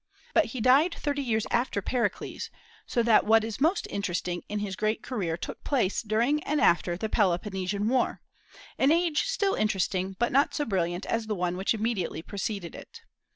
But 0.33 0.45
he 0.45 0.61
died 0.61 0.95
thirty 0.95 1.21
years 1.21 1.45
after 1.51 1.79
Pericles; 1.79 2.49
so 2.87 3.03
that 3.03 3.23
what 3.23 3.43
is 3.43 3.61
most 3.61 3.85
interesting 3.91 4.41
in 4.49 4.57
his 4.57 4.75
great 4.75 5.03
career 5.03 5.37
took 5.37 5.63
place 5.63 6.01
during 6.01 6.41
and 6.43 6.59
after 6.59 6.97
the 6.97 7.07
Peloponnesian 7.07 7.87
war, 7.87 8.19
an 8.79 8.91
age 8.91 9.25
still 9.27 9.53
interesting, 9.53 10.15
but 10.17 10.31
not 10.31 10.55
so 10.55 10.65
brilliant 10.65 11.05
as 11.05 11.27
the 11.27 11.35
one 11.35 11.55
which 11.55 11.75
immediately 11.75 12.23
preceded 12.23 12.73
it. 12.73 13.01